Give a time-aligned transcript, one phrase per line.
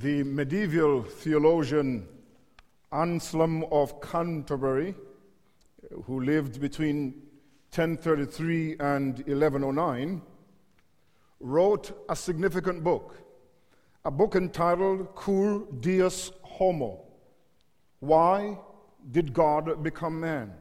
[0.00, 2.06] The medieval theologian
[2.92, 4.94] Anselm of Canterbury,
[6.04, 7.14] who lived between
[7.74, 10.22] 1033 and 1109,
[11.40, 13.16] wrote a significant book,
[14.04, 17.04] a book entitled Cur Deus Homo
[17.98, 18.56] Why
[19.10, 20.54] Did God Become Man?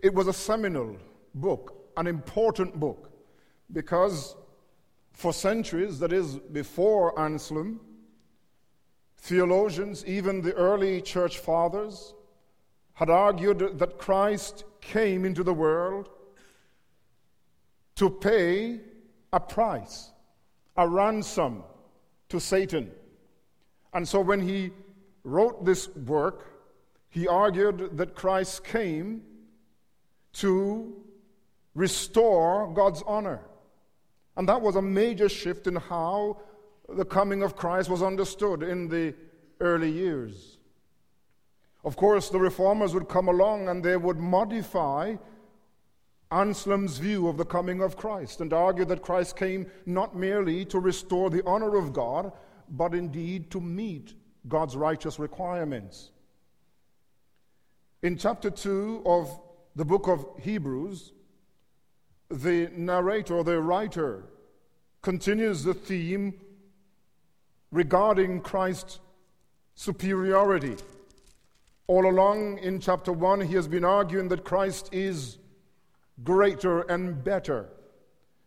[0.00, 0.96] It was a seminal
[1.36, 3.12] book, an important book,
[3.72, 4.34] because
[5.12, 7.78] for centuries, that is, before Anselm,
[9.24, 12.12] theologians, even the early church fathers,
[12.92, 16.10] had argued that Christ came into the world
[17.96, 18.80] to pay
[19.32, 20.12] a price,
[20.76, 21.64] a ransom
[22.28, 22.90] to Satan.
[23.94, 24.72] And so when he
[25.22, 26.46] wrote this work,
[27.08, 29.22] he argued that Christ came
[30.34, 31.02] to
[31.74, 33.40] restore God's honor.
[34.36, 36.42] And that was a major shift in how
[36.88, 39.14] the coming of Christ was understood in the
[39.60, 40.58] early years.
[41.84, 45.16] Of course, the reformers would come along and they would modify
[46.30, 50.80] Anselm's view of the coming of Christ and argue that Christ came not merely to
[50.80, 52.32] restore the honor of God,
[52.70, 54.14] but indeed to meet
[54.48, 56.10] God's righteous requirements.
[58.02, 59.40] In chapter 2 of
[59.76, 61.12] the book of Hebrews,
[62.30, 64.24] the narrator, the writer,
[65.02, 66.34] continues the theme
[67.70, 68.98] regarding Christ's
[69.74, 70.76] superiority.
[71.86, 75.38] All along in chapter 1, he has been arguing that Christ is
[76.22, 77.68] greater and better.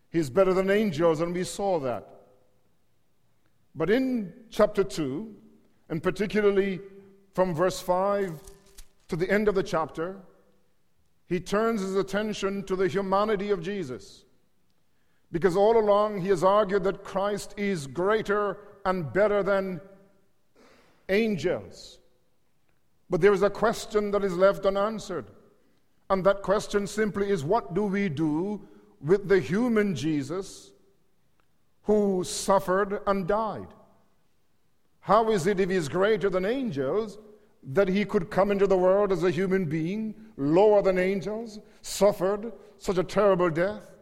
[0.09, 2.08] He's better than angels, and we saw that.
[3.75, 5.36] But in chapter 2,
[5.89, 6.80] and particularly
[7.33, 8.42] from verse 5
[9.09, 10.17] to the end of the chapter,
[11.28, 14.23] he turns his attention to the humanity of Jesus.
[15.31, 19.81] Because all along he has argued that Christ is greater and better than
[21.10, 22.00] angels.
[23.10, 25.26] But there is a question that is left unanswered.
[26.10, 28.62] And that question simply is what do we do
[29.02, 30.72] with the human Jesus
[31.84, 33.67] who suffered and died?
[35.00, 37.17] How is it if he's greater than angels
[37.64, 42.52] that he could come into the world as a human being, lower than angels, suffered
[42.78, 43.97] such a terrible death?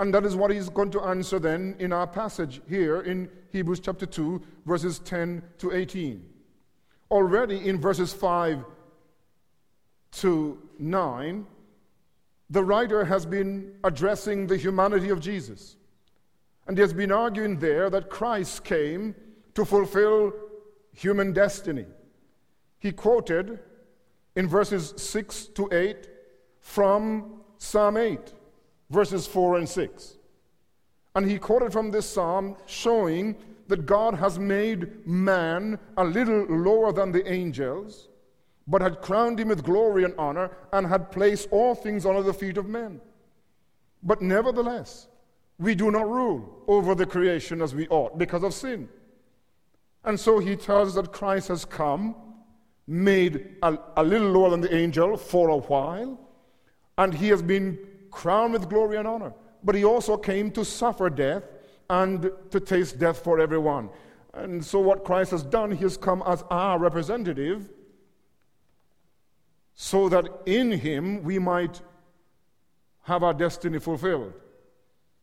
[0.00, 3.80] And that is what he's going to answer then in our passage here in Hebrews
[3.80, 6.24] chapter 2, verses 10 to 18.
[7.10, 8.64] Already in verses 5
[10.12, 11.46] to 9,
[12.48, 15.76] the writer has been addressing the humanity of Jesus.
[16.66, 19.14] And he has been arguing there that Christ came
[19.54, 20.32] to fulfill
[20.94, 21.84] human destiny.
[22.78, 23.58] He quoted
[24.34, 26.08] in verses 6 to 8
[26.58, 28.32] from Psalm 8,
[28.90, 30.16] verses 4 and 6.
[31.14, 33.36] And he quoted from this psalm showing
[33.68, 38.08] that God has made man a little lower than the angels,
[38.66, 42.34] but had crowned him with glory and honor, and had placed all things under the
[42.34, 43.00] feet of men.
[44.02, 45.08] But nevertheless,
[45.58, 48.88] we do not rule over the creation as we ought because of sin.
[50.04, 52.14] And so he tells us that Christ has come,
[52.86, 56.18] made a, a little lower than the angel for a while,
[56.96, 57.78] and he has been
[58.10, 59.32] crowned with glory and honor.
[59.62, 61.44] But he also came to suffer death
[61.88, 63.90] and to taste death for everyone.
[64.32, 67.68] And so, what Christ has done, he has come as our representative
[69.74, 71.80] so that in him we might
[73.02, 74.32] have our destiny fulfilled.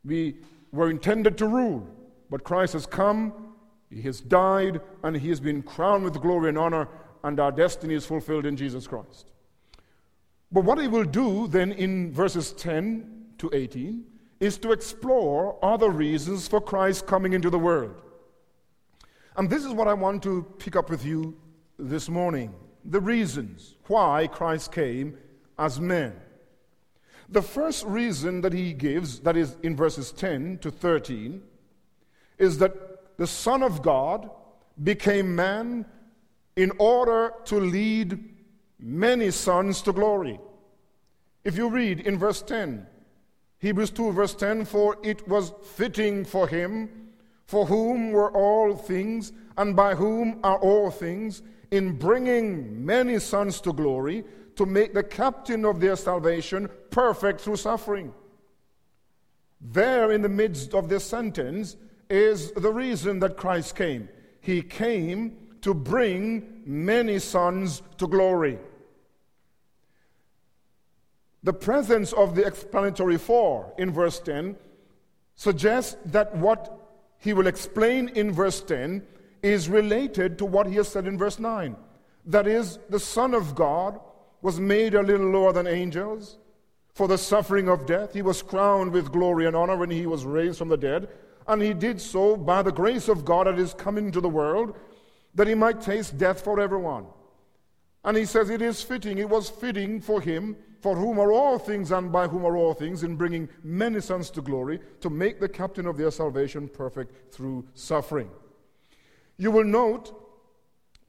[0.03, 0.37] We
[0.71, 1.87] were intended to rule,
[2.29, 3.47] but Christ has come
[3.89, 6.87] he has died and he has been crowned with glory and honor,
[7.23, 9.31] and our destiny is fulfilled in Jesus Christ.
[10.51, 14.05] But what he will do then in verses 10 to 18
[14.39, 18.01] is to explore other reasons for Christ coming into the world.
[19.35, 21.37] And this is what I want to pick up with you
[21.77, 22.53] this morning
[22.85, 25.17] the reasons why Christ came
[25.59, 26.13] as man.
[27.29, 31.41] The first reason that he gives, that is in verses 10 to 13,
[32.37, 34.29] is that the Son of God
[34.81, 35.85] became man
[36.55, 38.36] in order to lead
[38.79, 40.39] many sons to glory.
[41.43, 42.85] If you read in verse 10,
[43.59, 47.09] Hebrews 2, verse 10, for it was fitting for him,
[47.45, 51.41] for whom were all things, and by whom are all things,
[51.71, 54.23] in bringing many sons to glory,
[54.55, 58.13] to make the captain of their salvation perfect through suffering.
[59.61, 61.77] There, in the midst of this sentence,
[62.09, 64.09] is the reason that Christ came.
[64.39, 68.57] He came to bring many sons to glory.
[71.43, 74.55] The presence of the explanatory for in verse 10
[75.35, 76.71] suggests that what
[77.17, 79.05] he will explain in verse 10
[79.43, 81.75] is related to what he has said in verse 9.
[82.27, 83.99] That is, the Son of God
[84.41, 86.37] was made a little lower than angels.
[86.93, 90.23] For the suffering of death, he was crowned with glory and honor when he was
[90.23, 91.09] raised from the dead.
[91.45, 94.73] And he did so by the grace of God at his coming to the world,
[95.37, 97.05] that he might taste death for everyone.
[98.03, 101.59] And he says, It is fitting, it was fitting for him, for whom are all
[101.59, 105.39] things and by whom are all things, in bringing many sons to glory, to make
[105.39, 108.29] the captain of their salvation perfect through suffering.
[109.37, 110.11] You will note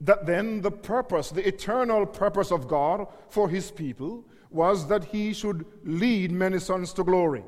[0.01, 5.33] that then the purpose, the eternal purpose of God for his people, was that he
[5.33, 7.43] should lead many sons to glory.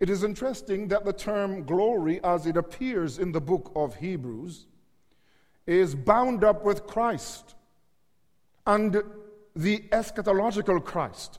[0.00, 4.66] It is interesting that the term glory, as it appears in the book of Hebrews,
[5.66, 7.54] is bound up with Christ
[8.66, 9.02] and
[9.54, 11.38] the eschatological Christ.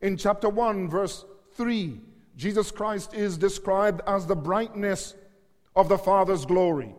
[0.00, 2.00] In chapter 1, verse 3,
[2.36, 5.14] Jesus Christ is described as the brightness
[5.76, 6.94] of the Father's glory.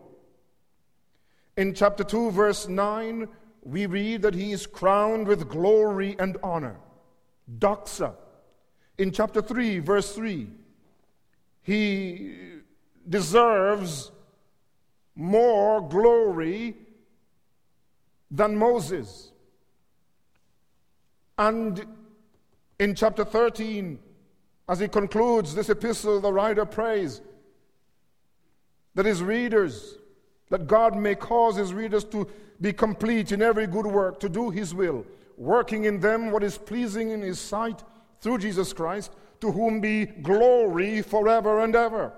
[1.56, 3.28] In chapter 2, verse 9,
[3.62, 6.76] we read that he is crowned with glory and honor.
[7.58, 8.14] Doxa.
[8.98, 10.48] In chapter 3, verse 3,
[11.62, 12.34] he
[13.08, 14.10] deserves
[15.16, 16.76] more glory
[18.30, 19.32] than Moses.
[21.38, 21.84] And
[22.78, 23.98] in chapter 13,
[24.68, 27.20] as he concludes this epistle, the writer prays
[28.94, 29.96] that his readers
[30.48, 32.28] that God may cause his readers to
[32.60, 35.04] be complete in every good work, to do his will,
[35.36, 37.82] working in them what is pleasing in his sight
[38.20, 42.12] through Jesus Christ, to whom be glory forever and ever.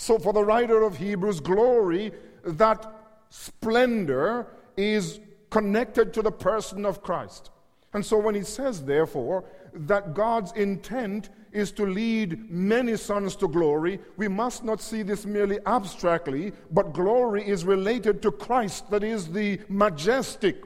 [0.00, 2.12] So, for the writer of Hebrews, glory,
[2.44, 2.86] that
[3.30, 4.46] splendor,
[4.76, 5.18] is
[5.50, 7.50] connected to the person of Christ.
[7.92, 13.48] And so, when he says, therefore, that God's intent is to lead many sons to
[13.48, 19.02] glory, we must not see this merely abstractly, but glory is related to Christ, that
[19.02, 20.62] is the majestic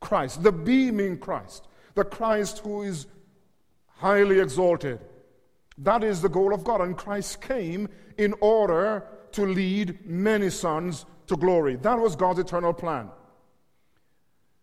[0.00, 3.06] Christ, the beaming Christ, the Christ who is
[3.86, 5.00] highly exalted.
[5.78, 7.88] That is the goal of God, and Christ came
[8.20, 9.02] in order
[9.32, 11.76] to lead many sons to glory.
[11.76, 13.08] That was God's eternal plan.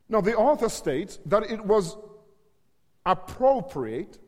[0.08, 1.98] Now, the author states that it was
[3.04, 4.20] appropriate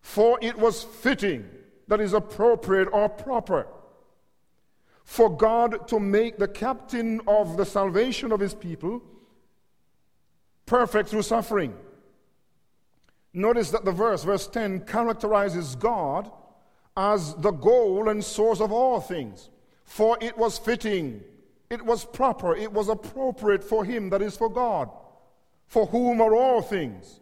[0.00, 1.44] for it was fitting,
[1.88, 3.66] that is appropriate or proper,
[5.04, 9.02] for God to make the captain of the salvation of his people
[10.64, 11.74] perfect through suffering.
[13.34, 16.30] Notice that the verse, verse 10, characterizes God
[16.96, 19.50] as the goal and source of all things.
[19.84, 21.22] For it was fitting,
[21.70, 24.90] it was proper, it was appropriate for him, that is for God,
[25.66, 27.20] for whom are all things.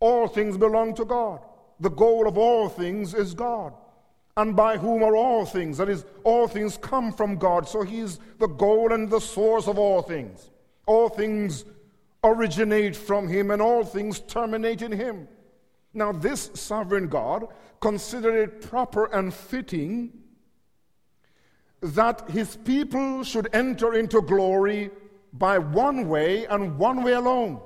[0.00, 1.40] All things belong to God
[1.80, 3.74] the goal of all things is God.
[4.36, 5.78] And by whom are all things?
[5.78, 7.68] That is, all things come from God.
[7.68, 10.50] So He's the goal and the source of all things.
[10.86, 11.64] All things
[12.22, 15.28] originate from Him, and all things terminate in Him.
[15.96, 17.46] Now, this sovereign God
[17.80, 20.12] considered it proper and fitting
[21.80, 24.90] that His people should enter into glory
[25.32, 27.62] by one way and one way alone.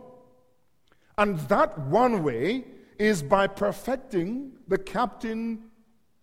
[1.18, 2.66] And that one way
[3.00, 5.64] is by perfecting the captain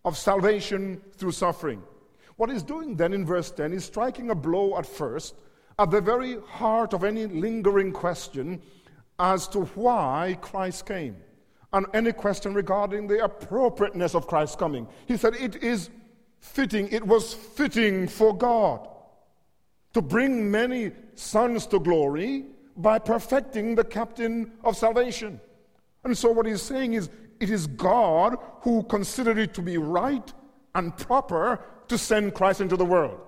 [0.06, 1.82] of salvation through suffering.
[2.36, 5.34] What he's doing then in verse 10 is striking a blow at first
[5.78, 8.62] at the very heart of any lingering question
[9.18, 11.16] as to why Christ came
[11.72, 14.86] and any question regarding the appropriateness of Christ's coming.
[15.06, 15.90] He said, It is
[16.40, 18.88] fitting, it was fitting for God
[19.94, 22.46] to bring many sons to glory
[22.76, 25.40] by perfecting the captain of salvation.
[26.04, 27.10] And so, what he's saying is,
[27.40, 30.32] it is God who considered it to be right
[30.74, 33.20] and proper to send Christ into the world.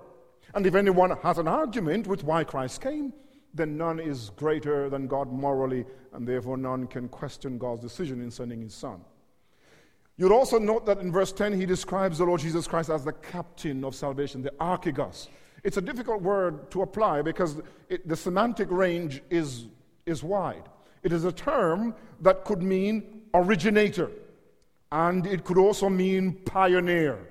[0.53, 3.13] And if anyone has an argument with why Christ came,
[3.53, 8.31] then none is greater than God morally, and therefore none can question God's decision in
[8.31, 9.01] sending his Son.
[10.17, 13.13] You'll also note that in verse 10, he describes the Lord Jesus Christ as the
[13.13, 15.27] captain of salvation, the archegos.
[15.63, 19.67] It's a difficult word to apply because it, the semantic range is,
[20.05, 20.63] is wide.
[21.03, 24.11] It is a term that could mean originator,
[24.91, 27.27] and it could also mean pioneer.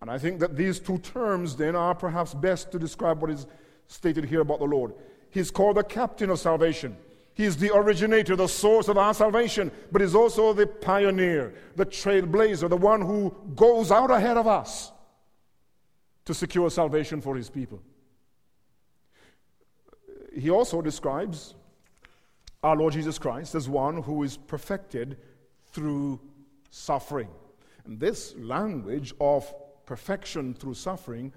[0.00, 3.46] And I think that these two terms then are perhaps best to describe what is
[3.86, 4.92] stated here about the Lord.
[5.34, 6.96] He's called the captain of salvation.
[7.34, 12.68] He's the originator, the source of our salvation, but he's also the pioneer, the trailblazer,
[12.70, 14.92] the one who goes out ahead of us
[16.26, 17.82] to secure salvation for his people.
[20.32, 21.56] He also describes
[22.62, 25.16] our Lord Jesus Christ as one who is perfected
[25.72, 26.20] through
[26.70, 27.28] suffering.
[27.86, 29.52] And this language of
[29.84, 31.32] perfection through suffering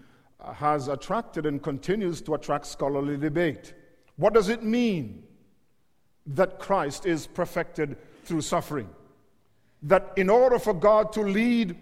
[0.54, 3.74] has attracted and continues to attract scholarly debate.
[4.18, 5.24] What does it mean
[6.26, 8.90] that Christ is perfected through suffering?
[9.84, 11.76] That in order for God to lead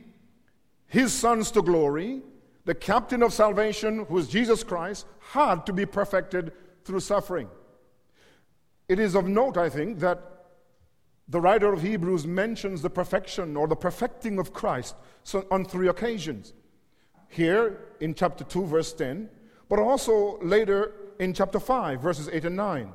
[0.87, 2.21] his sons to glory,
[2.65, 6.51] the captain of salvation, who is Jesus Christ, had to be perfected
[6.83, 7.49] through suffering.
[8.87, 10.35] It is of note, I think, that
[11.27, 14.95] the writer of Hebrews mentions the perfection or the perfecting of Christ
[15.49, 16.53] on three occasions.
[17.29, 19.29] Here in chapter 2, verse 10,
[19.67, 22.91] but also later in chapter 5, verses 8 and 9.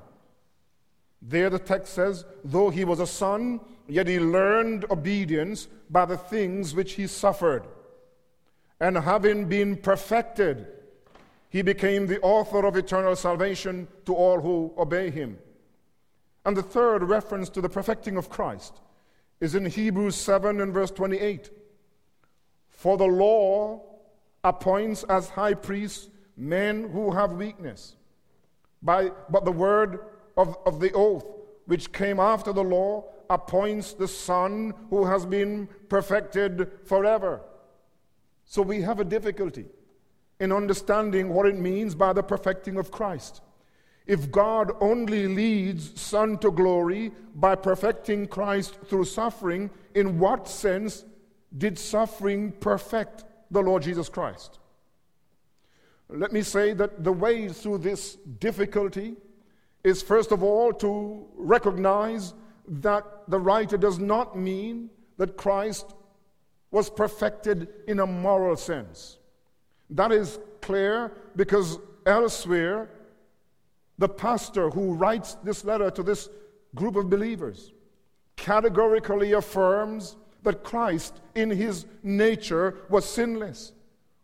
[1.23, 6.17] There the text says, Though he was a son, yet he learned obedience by the
[6.17, 7.65] things which he suffered.
[8.81, 10.67] And having been perfected,
[11.51, 15.39] he became the author of eternal salvation to all who obey him.
[16.47, 18.81] And the third reference to the perfecting of Christ
[19.41, 21.51] is in Hebrews 7 and verse 28.
[22.69, 23.83] For the law
[24.43, 27.97] appoints as high priests men who have weakness.
[28.83, 30.01] By, but the word
[30.37, 31.25] of, of the oath,
[31.67, 37.41] which came after the law, appoints the Son who has been perfected forever.
[38.45, 39.67] So we have a difficulty
[40.41, 43.43] in understanding what it means by the perfecting of Christ.
[44.07, 51.05] If God only leads Son to glory by perfecting Christ through suffering, in what sense
[51.57, 54.59] did suffering perfect the Lord Jesus Christ?
[56.13, 59.17] Let me say that the way through this difficulty
[59.85, 62.35] is first of all to recognize
[62.67, 65.95] that the writer does not mean that Christ
[66.71, 69.19] was perfected in a moral sense.
[69.91, 72.91] That is clear because elsewhere
[73.99, 76.29] the pastor who writes this letter to this
[76.75, 77.73] group of believers
[78.37, 83.73] categorically affirms that Christ, in his nature, was sinless.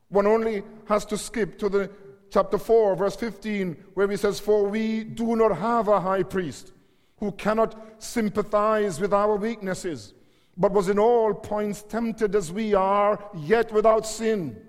[0.09, 1.91] One only has to skip to the
[2.31, 6.73] chapter 4, verse 15, where he says, For we do not have a high priest
[7.19, 10.13] who cannot sympathize with our weaknesses,
[10.57, 14.61] but was in all points tempted as we are, yet without sin.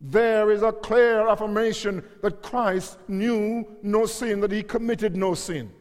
[0.00, 5.72] There is a clear affirmation that Christ knew no sin, that he committed no sin.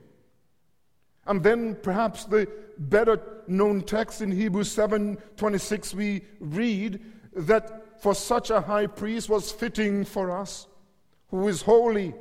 [1.28, 7.02] And then perhaps the better known text in Hebrews 7 26, we read
[7.36, 10.68] that for such a high priest was fitting for us,
[11.30, 12.14] who is holy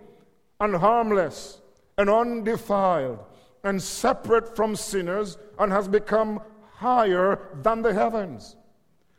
[0.60, 1.60] and harmless
[1.98, 3.18] and undefiled
[3.62, 6.40] and separate from sinners and has become
[6.72, 8.56] higher than the heavens.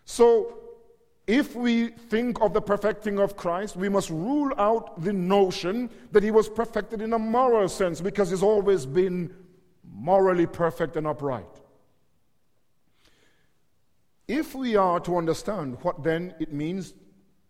[0.05, 0.59] So
[1.27, 6.21] if we think of the perfecting of Christ, we must rule out the notion that
[6.21, 9.33] he was perfected in a moral sense because he's always been
[9.91, 11.45] morally perfect and upright.
[14.27, 16.93] If we are to understand what then it means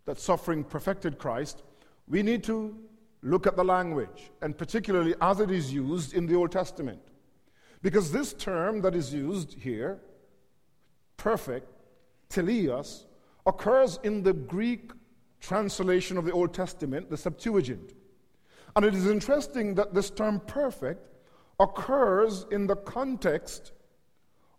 [0.04, 1.62] that suffering perfected Christ,
[2.08, 2.76] we need to
[3.22, 7.00] look at the language, and particularly as it is used in the Old Testament.
[7.82, 10.00] Because this term that is used here,
[11.16, 11.68] perfect,
[12.30, 13.04] teleos,
[13.46, 14.92] occurs in the Greek
[15.40, 17.94] translation of the Old Testament, the Septuagint.
[18.74, 21.08] And it is interesting that this term perfect
[21.58, 23.72] occurs in the context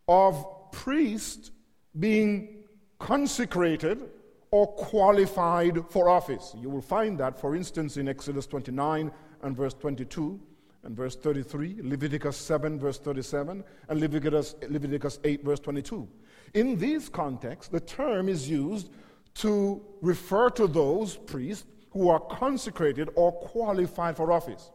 [0.08, 1.52] of priest
[2.00, 2.64] being
[3.00, 4.10] consecrated
[4.52, 6.54] or qualified for office.
[6.58, 9.12] You will find that, for instance, in Exodus 29
[9.42, 10.40] and verse 22
[10.84, 16.08] and verse 33, Leviticus 7, verse 37, and Leviticus, Leviticus 8, verse 22.
[16.54, 18.90] In these contexts, the term is used
[19.36, 24.72] to refer to those priests who are consecrated or qualified for office.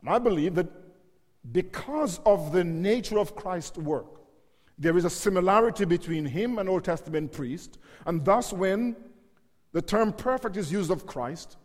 [0.00, 0.66] And I believe that
[1.52, 4.15] because of the nature of Christ's work,
[4.78, 8.96] there is a similarity between him and Old Testament priest, and thus when
[9.72, 11.56] the term perfect is used of Christ,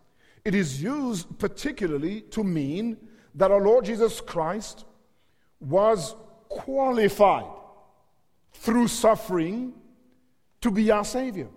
[0.43, 2.97] it is used particularly to mean
[3.35, 4.85] that our Lord Jesus Christ
[5.59, 6.15] was
[6.49, 7.45] qualified
[8.53, 9.73] through suffering
[10.61, 11.47] to be our Savior.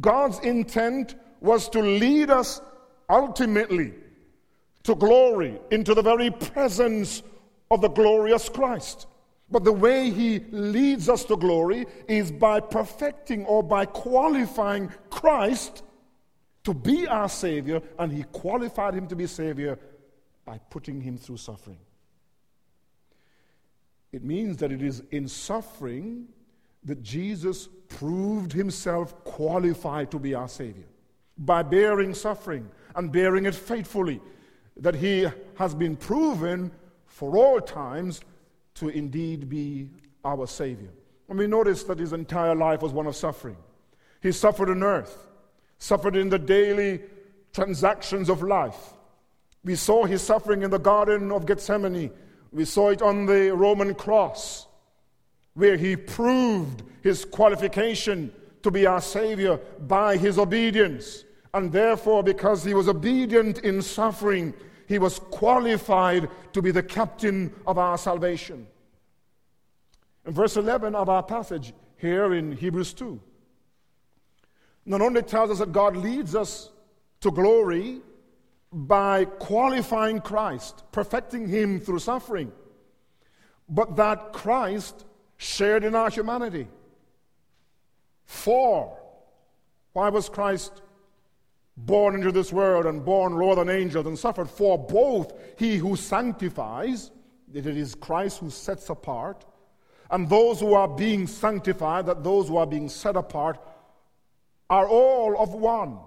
[0.00, 2.60] God's intent was to lead us
[3.08, 3.94] ultimately
[4.84, 7.22] to glory, into the very presence
[7.70, 9.06] of the glorious Christ.
[9.50, 15.82] But the way He leads us to glory is by perfecting or by qualifying Christ
[16.64, 19.78] to be our Savior, and He qualified Him to be Savior
[20.44, 21.78] by putting Him through suffering.
[24.12, 26.28] It means that it is in suffering
[26.84, 30.86] that Jesus proved himself qualified to be our Savior.
[31.38, 34.20] By bearing suffering and bearing it faithfully,
[34.76, 36.72] that he has been proven
[37.06, 38.20] for all times
[38.74, 39.90] to indeed be
[40.24, 40.90] our Savior.
[41.28, 43.56] And we notice that his entire life was one of suffering.
[44.22, 45.28] He suffered on earth,
[45.78, 47.00] suffered in the daily
[47.52, 48.94] transactions of life.
[49.64, 52.10] We saw his suffering in the Garden of Gethsemane.
[52.52, 54.66] We saw it on the Roman cross,
[55.54, 61.24] where he proved his qualification to be our Savior by his obedience.
[61.54, 64.54] And therefore, because he was obedient in suffering,
[64.90, 68.66] he was qualified to be the captain of our salvation.
[70.26, 73.20] In verse 11 of our passage here in Hebrews 2,
[74.86, 76.70] not only tells us that God leads us
[77.20, 78.00] to glory
[78.72, 82.50] by qualifying Christ, perfecting him through suffering,
[83.68, 85.04] but that Christ
[85.36, 86.66] shared in our humanity.
[88.24, 88.98] For,
[89.92, 90.82] why was Christ
[91.86, 94.48] born into this world and born lower than angels and suffered?
[94.48, 97.10] For both he who sanctifies,
[97.52, 99.44] that it is Christ who sets apart,
[100.10, 103.58] and those who are being sanctified, that those who are being set apart,
[104.68, 105.98] are all of one.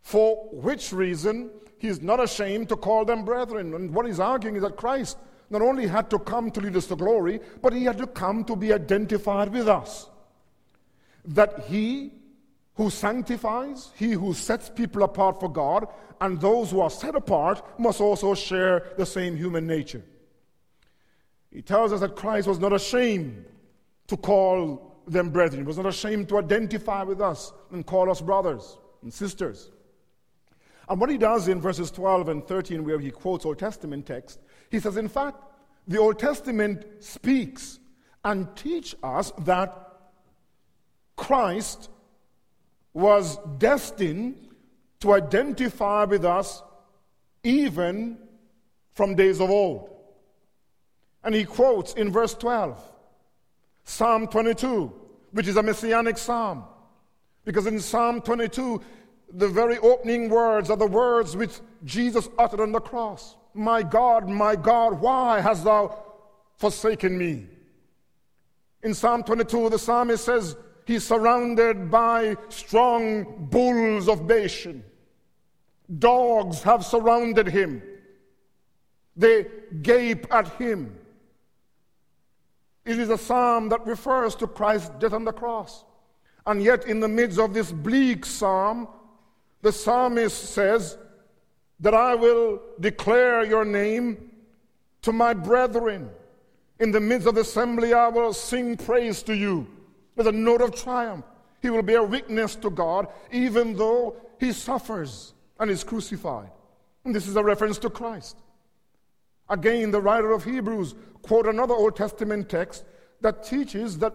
[0.00, 3.74] For which reason he is not ashamed to call them brethren.
[3.74, 5.18] And what he's arguing is that Christ
[5.50, 8.44] not only had to come to lead us to glory, but he had to come
[8.44, 10.08] to be identified with us
[11.28, 12.12] that he
[12.78, 15.88] who sanctifies, he who sets people apart for God,
[16.20, 20.02] and those who are set apart must also share the same human nature.
[21.50, 23.44] He tells us that Christ was not ashamed
[24.06, 28.20] to call them brethren, he was not ashamed to identify with us and call us
[28.20, 29.70] brothers and sisters.
[30.88, 34.38] And what he does in verses 12 and 13, where he quotes Old Testament text,
[34.70, 35.42] he says, in fact,
[35.88, 37.80] the Old Testament speaks
[38.24, 39.76] and teach us that
[41.16, 41.90] Christ
[42.98, 44.34] was destined
[44.98, 46.64] to identify with us
[47.44, 48.18] even
[48.92, 49.88] from days of old.
[51.22, 52.76] And he quotes in verse 12
[53.84, 54.92] Psalm 22,
[55.30, 56.64] which is a messianic psalm.
[57.44, 58.82] Because in Psalm 22,
[59.32, 64.28] the very opening words are the words which Jesus uttered on the cross My God,
[64.28, 66.02] my God, why hast thou
[66.56, 67.46] forsaken me?
[68.82, 70.56] In Psalm 22, the psalmist says,
[70.88, 74.82] He's surrounded by strong bulls of Bashan.
[75.98, 77.82] Dogs have surrounded him.
[79.14, 79.48] They
[79.82, 80.98] gape at him.
[82.86, 85.84] It is a psalm that refers to Christ's death on the cross.
[86.46, 88.88] And yet, in the midst of this bleak psalm,
[89.60, 90.96] the psalmist says
[91.80, 94.30] that I will declare your name
[95.02, 96.08] to my brethren.
[96.80, 99.66] In the midst of the assembly, I will sing praise to you
[100.18, 101.24] with a note of triumph.
[101.62, 106.50] He will bear witness to God even though he suffers and is crucified.
[107.04, 108.36] And this is a reference to Christ.
[109.48, 112.84] Again, the writer of Hebrews quote another Old Testament text
[113.22, 114.12] that teaches that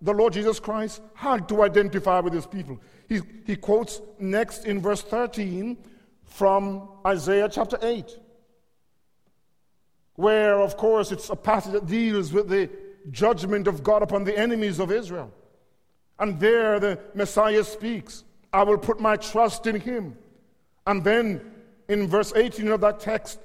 [0.00, 2.78] the Lord Jesus Christ had to identify with his people.
[3.08, 5.76] He, he quotes next in verse 13
[6.24, 8.18] from Isaiah chapter 8,
[10.16, 12.68] where, of course, it's a passage that deals with the
[13.10, 15.32] judgment of God upon the enemies of Israel.
[16.18, 20.16] And there the Messiah speaks, I will put my trust in him.
[20.86, 21.40] And then
[21.88, 23.38] in verse 18 of that text,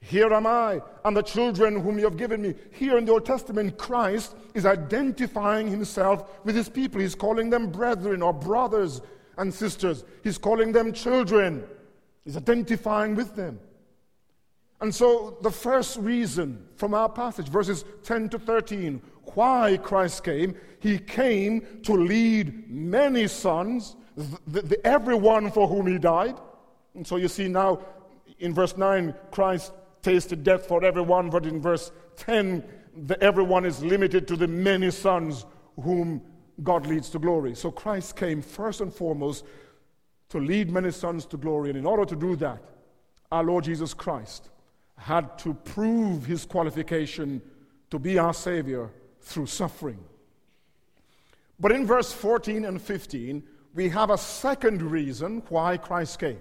[0.00, 2.54] here am I and the children whom you have given me.
[2.72, 7.00] Here in the Old Testament, Christ is identifying himself with his people.
[7.00, 9.00] He's calling them brethren or brothers
[9.38, 10.04] and sisters.
[10.22, 11.64] He's calling them children.
[12.24, 13.58] He's identifying with them.
[14.80, 19.00] And so, the first reason from our passage, verses 10 to 13,
[19.34, 25.98] why Christ came, he came to lead many sons, the, the, everyone for whom he
[25.98, 26.36] died.
[26.94, 27.80] And so you see now
[28.38, 32.62] in verse 9, Christ tasted death for everyone, but in verse 10,
[33.06, 35.46] the everyone is limited to the many sons
[35.82, 36.22] whom
[36.62, 37.54] God leads to glory.
[37.54, 39.44] So Christ came first and foremost
[40.28, 41.70] to lead many sons to glory.
[41.70, 42.62] And in order to do that,
[43.32, 44.50] our Lord Jesus Christ
[44.96, 47.42] had to prove his qualification
[47.90, 48.90] to be our Savior
[49.24, 49.98] through suffering.
[51.58, 53.42] But in verse 14 and 15,
[53.74, 56.38] we have a second reason why Christ came.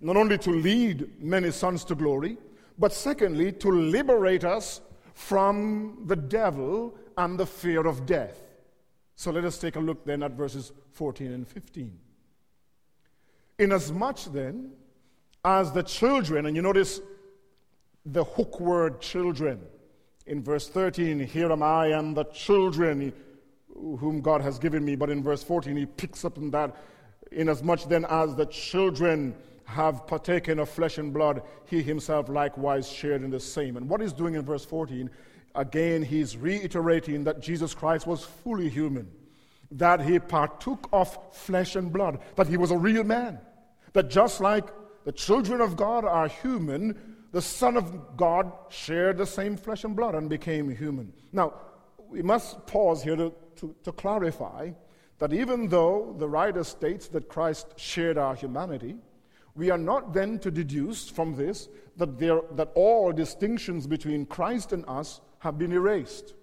[0.00, 2.36] Not only to lead many sons to glory,
[2.78, 4.80] but secondly, to liberate us
[5.14, 8.42] from the devil and the fear of death.
[9.16, 11.98] So let us take a look then at verses 14 and 15.
[13.60, 14.72] Inasmuch then
[15.44, 17.00] as the children, and you notice
[18.04, 19.60] the hook word children
[20.26, 23.12] in verse 13, here am I and the children
[23.74, 24.96] whom God has given me.
[24.96, 26.76] But in verse 14, he picks up on that,
[27.32, 29.34] inasmuch then as the children
[29.64, 33.76] have partaken of flesh and blood, he himself likewise shared in the same.
[33.76, 35.10] And what he's doing in verse 14,
[35.54, 39.10] again, he's reiterating that Jesus Christ was fully human
[39.74, 43.38] that he partook of flesh and blood, that he was a real man.
[43.92, 44.66] That just like
[45.04, 49.96] the children of God are human, the Son of God shared the same flesh and
[49.96, 51.12] blood and became human.
[51.32, 51.54] Now,
[52.08, 54.70] we must pause here to, to, to clarify
[55.18, 58.94] that even though the writer states that Christ shared our humanity,
[59.56, 64.72] we are not then to deduce from this that, there, that all distinctions between Christ
[64.72, 66.34] and us have been erased.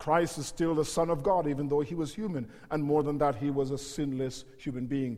[0.00, 2.48] Christ is still the Son of God, even though he was human.
[2.72, 5.16] And more than that, he was a sinless human being,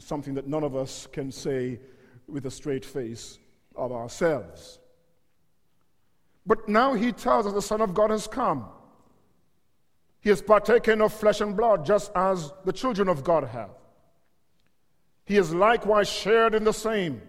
[0.00, 1.78] something that none of us can say
[2.26, 3.38] with a straight face
[3.76, 4.78] of ourselves.
[6.46, 8.66] But now he tells us the Son of God has come.
[10.20, 13.70] He has partaken of flesh and blood, just as the children of God have.
[15.26, 17.22] He has likewise shared in the same.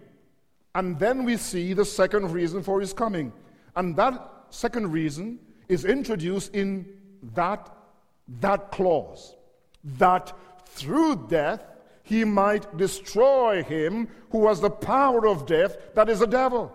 [0.74, 3.32] And then we see the second reason for his coming.
[3.74, 6.86] And that second reason is introduced in
[7.34, 7.74] that,
[8.40, 9.34] that clause
[9.84, 10.32] that
[10.66, 11.62] through death
[12.06, 16.72] he might destroy him who has the power of death, that is the devil.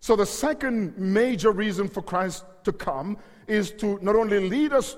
[0.00, 4.96] So, the second major reason for Christ to come is to not only lead us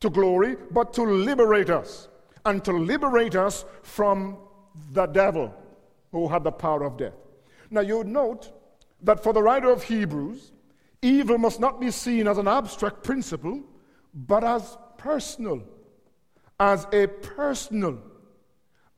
[0.00, 2.08] to glory, but to liberate us
[2.46, 4.36] and to liberate us from
[4.92, 5.54] the devil
[6.10, 7.14] who had the power of death.
[7.70, 8.50] Now, you note
[9.04, 10.50] that for the writer of Hebrews,
[11.00, 13.62] evil must not be seen as an abstract principle,
[14.12, 15.62] but as personal,
[16.58, 18.02] as a personal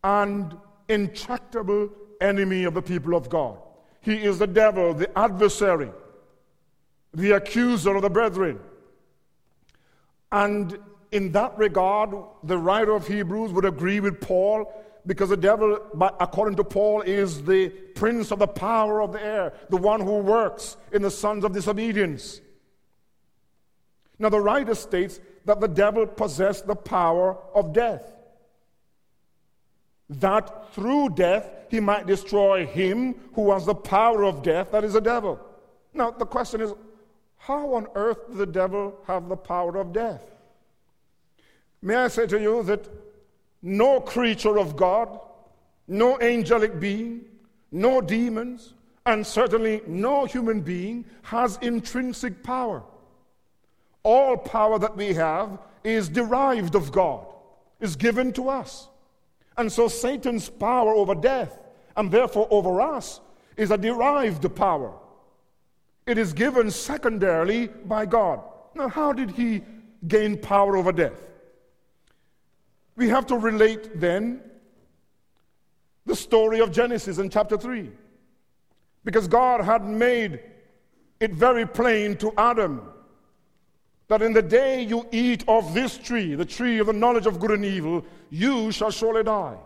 [0.02, 0.56] and
[0.88, 3.58] intractable enemy of the people of God.
[4.02, 5.90] He is the devil, the adversary,
[7.12, 8.60] the accuser of the brethren.
[10.32, 10.78] And
[11.12, 14.72] in that regard, the writer of Hebrews would agree with Paul
[15.06, 15.78] because the devil,
[16.20, 20.18] according to Paul, is the prince of the power of the air, the one who
[20.18, 22.40] works in the sons of disobedience.
[24.18, 28.14] Now, the writer states that the devil possessed the power of death,
[30.10, 34.94] that through death he might destroy him who has the power of death, that is
[34.94, 35.38] the devil.
[35.94, 36.72] Now, the question is
[37.38, 40.22] how on earth does the devil have the power of death?
[41.80, 42.86] May I say to you that
[43.62, 45.20] no creature of God,
[45.88, 47.22] no angelic being,
[47.70, 48.74] no demons,
[49.06, 52.82] and certainly no human being has intrinsic power.
[54.02, 57.26] All power that we have is derived of God,
[57.80, 58.88] is given to us.
[59.60, 61.60] And so Satan's power over death,
[61.94, 63.20] and therefore over us,
[63.58, 64.94] is a derived power.
[66.06, 68.40] It is given secondarily by God.
[68.74, 69.60] Now, how did he
[70.08, 71.22] gain power over death?
[72.96, 74.40] We have to relate then
[76.06, 77.90] the story of Genesis in chapter 3.
[79.04, 80.40] Because God had made
[81.20, 82.88] it very plain to Adam
[84.10, 87.38] that in the day you eat of this tree, the tree of the knowledge of
[87.38, 89.56] good and evil, you shall surely die.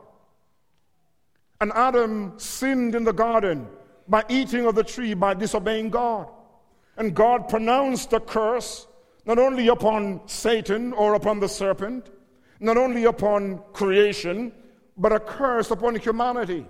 [1.62, 3.66] And Adam sinned in the garden
[4.06, 6.28] by eating of the tree, by disobeying God.
[6.98, 8.86] And God pronounced a curse
[9.24, 12.10] not only upon Satan or upon the serpent,
[12.60, 14.52] not only upon creation,
[14.98, 16.66] but a curse upon humanity.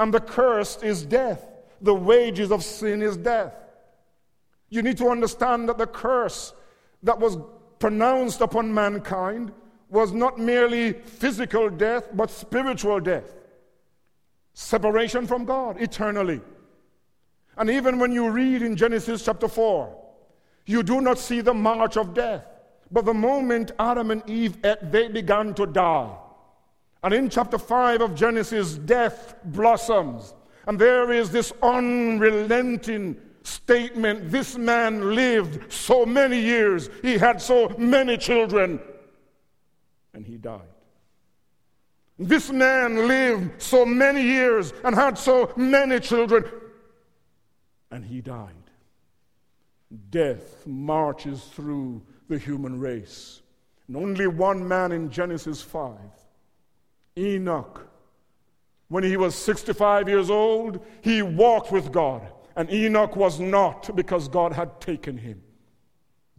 [0.00, 1.46] And the curse is death.
[1.80, 3.54] The wages of sin is death.
[4.68, 6.52] You need to understand that the curse
[7.02, 7.38] that was
[7.78, 9.52] pronounced upon mankind
[9.88, 13.34] was not merely physical death, but spiritual death.
[14.54, 16.40] Separation from God eternally.
[17.56, 19.96] And even when you read in Genesis chapter 4,
[20.66, 22.46] you do not see the march of death.
[22.90, 26.14] But the moment Adam and Eve ate, they began to die.
[27.02, 30.34] And in chapter 5 of Genesis, death blossoms.
[30.66, 33.16] And there is this unrelenting
[33.46, 38.80] statement this man lived so many years, he had so many children,
[40.12, 40.62] and he died.
[42.18, 46.44] This man lived so many years and had so many children,
[47.90, 48.54] and he died.
[50.10, 53.42] Death marches through the human race.
[53.86, 55.96] And only one man in Genesis 5,
[57.16, 57.86] Enoch,
[58.88, 62.22] when he was 65 years old, he walked with God.
[62.56, 65.42] And Enoch was not because God had taken him.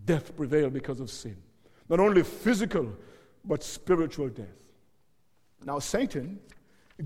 [0.03, 1.37] Death prevailed because of sin.
[1.89, 2.91] Not only physical,
[3.45, 4.47] but spiritual death.
[5.63, 6.39] Now, Satan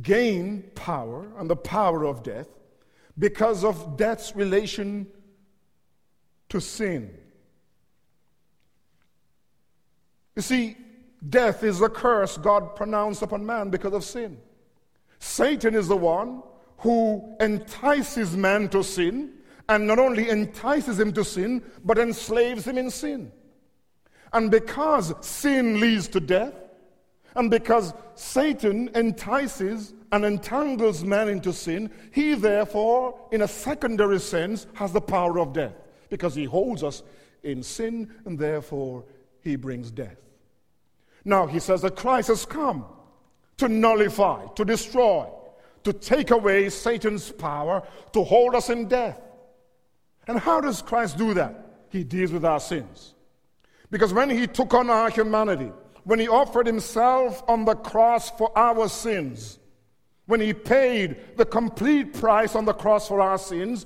[0.01, 2.47] gained power and the power of death
[3.19, 5.07] because of death's relation
[6.49, 7.17] to sin.
[10.35, 10.77] You see,
[11.29, 14.39] death is a curse God pronounced upon man because of sin.
[15.19, 16.41] Satan is the one
[16.81, 19.31] who entices man to sin,
[19.69, 23.31] and not only entices him to sin, but enslaves him in sin.
[24.33, 26.53] And because sin leads to death,
[27.35, 34.67] and because Satan entices and entangles man into sin, he therefore, in a secondary sense,
[34.73, 35.73] has the power of death
[36.09, 37.03] because he holds us
[37.43, 39.05] in sin and therefore
[39.41, 40.17] he brings death.
[41.23, 42.85] Now, he says that Christ has come
[43.57, 45.27] to nullify, to destroy,
[45.83, 49.19] to take away Satan's power, to hold us in death.
[50.27, 51.65] And how does Christ do that?
[51.89, 53.13] He deals with our sins.
[53.89, 55.71] Because when he took on our humanity,
[56.03, 59.59] when he offered himself on the cross for our sins,
[60.25, 63.85] when he paid the complete price on the cross for our sins,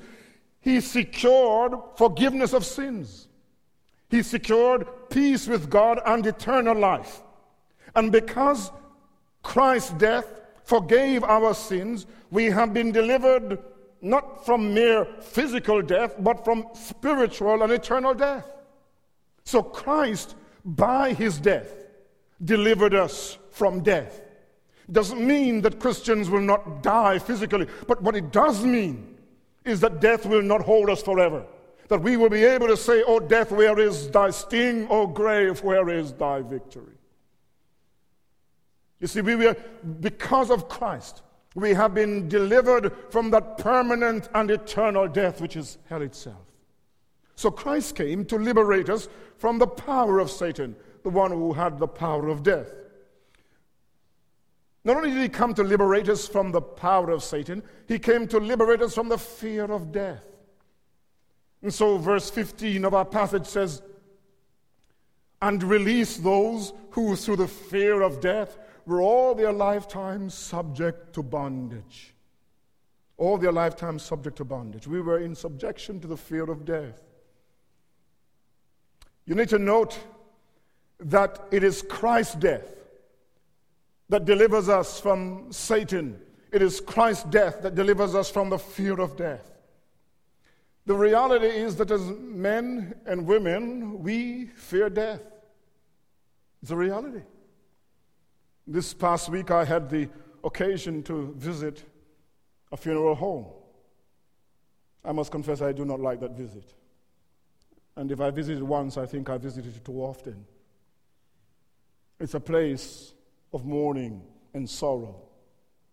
[0.59, 3.27] he secured forgiveness of sins.
[4.09, 7.23] He secured peace with God and eternal life.
[7.95, 8.71] And because
[9.41, 10.27] Christ's death
[10.65, 13.59] forgave our sins, we have been delivered
[14.01, 18.45] not from mere physical death, but from spiritual and eternal death.
[19.45, 21.71] So Christ, by his death,
[22.43, 24.21] delivered us from death.
[24.91, 29.17] Doesn't mean that Christians will not die physically, but what it does mean
[29.63, 31.43] is that death will not hold us forever.
[31.87, 34.87] That we will be able to say, Oh, death, where is thy sting?
[34.89, 36.94] Oh, grave, where is thy victory?
[39.05, 39.55] You see, we were,
[39.99, 41.21] because of Christ,
[41.53, 46.41] we have been delivered from that permanent and eternal death which is hell itself.
[47.35, 51.77] So Christ came to liberate us from the power of Satan, the one who had
[51.77, 52.73] the power of death.
[54.83, 58.27] Not only did he come to liberate us from the power of Satan, he came
[58.29, 60.25] to liberate us from the fear of death.
[61.61, 63.83] And so, verse 15 of our passage says,
[65.43, 71.23] And release those who, through the fear of death, were all their lifetime subject to
[71.23, 72.13] bondage.
[73.17, 74.87] All their lifetime subject to bondage.
[74.87, 77.01] We were in subjection to the fear of death.
[79.25, 79.97] You need to note
[80.99, 82.75] that it is Christ's death
[84.09, 86.19] that delivers us from Satan.
[86.51, 89.51] It is Christ's death that delivers us from the fear of death.
[90.85, 95.21] The reality is that as men and women, we fear death.
[96.61, 97.21] It's a reality.
[98.67, 100.09] This past week, I had the
[100.43, 101.83] occasion to visit
[102.71, 103.45] a funeral home.
[105.03, 106.73] I must confess, I do not like that visit.
[107.95, 110.45] And if I visited once, I think I visited it too often.
[112.19, 113.13] It's a place
[113.53, 114.23] of mourning
[114.53, 115.21] and sorrow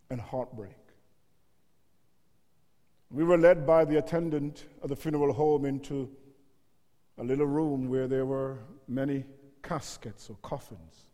[0.08, 0.76] and heartbreak.
[3.10, 6.10] We were led by the attendant of the funeral home into
[7.18, 9.24] a little room where there were many
[9.62, 11.11] caskets or coffins.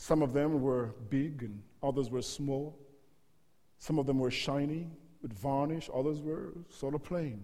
[0.00, 2.78] Some of them were big and others were small.
[3.78, 4.86] Some of them were shiny
[5.20, 7.42] with varnish, others were sort of plain.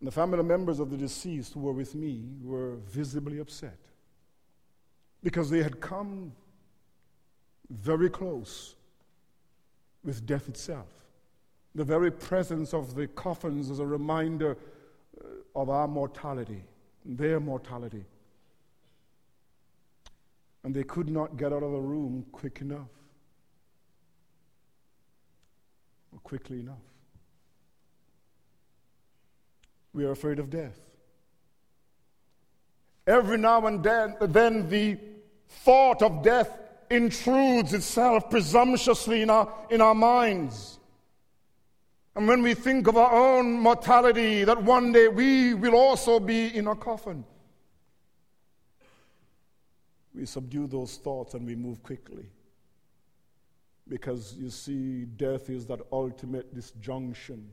[0.00, 3.78] And the family members of the deceased who were with me were visibly upset
[5.22, 6.32] because they had come
[7.70, 8.74] very close
[10.02, 10.88] with death itself.
[11.76, 14.58] The very presence of the coffins is a reminder
[15.20, 16.64] uh, of our mortality,
[17.08, 18.04] their mortality.
[20.62, 22.90] And they could not get out of the room quick enough
[26.12, 26.76] or quickly enough.
[29.94, 30.78] We are afraid of death.
[33.06, 34.98] Every now and then, then the
[35.48, 36.50] thought of death
[36.90, 40.77] intrudes itself presumptuously in our, in our minds.
[42.18, 46.48] And when we think of our own mortality, that one day we will also be
[46.48, 47.24] in a coffin,
[50.12, 52.28] we subdue those thoughts and we move quickly.
[53.86, 57.46] Because you see, death is that ultimate disjunction,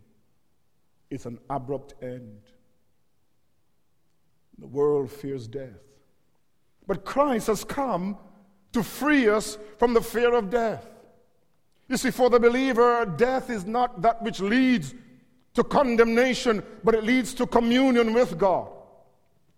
[1.11, 2.41] it's an abrupt end.
[4.57, 5.83] The world fears death.
[6.87, 8.17] But Christ has come
[8.71, 10.94] to free us from the fear of death.
[11.87, 14.93] You see, for the believer, death is not that which leads
[15.53, 18.69] to condemnation, but it leads to communion with God.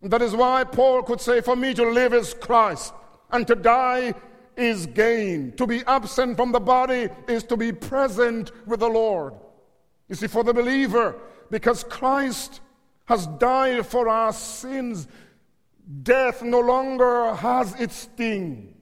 [0.01, 2.93] That is why Paul could say, For me to live is Christ,
[3.31, 4.13] and to die
[4.55, 5.53] is gain.
[5.53, 9.33] To be absent from the body is to be present with the Lord.
[10.07, 11.15] You see, for the believer,
[11.49, 12.61] because Christ
[13.05, 15.07] has died for our sins,
[16.03, 18.73] death no longer has its sting.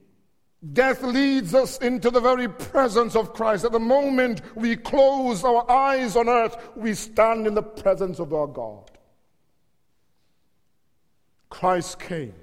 [0.73, 3.65] Death leads us into the very presence of Christ.
[3.65, 8.33] At the moment we close our eyes on earth, we stand in the presence of
[8.33, 8.89] our God.
[11.49, 12.33] Christ came